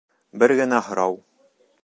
—Бер 0.43 0.53
генә 0.61 0.81
һорау. 0.87 1.21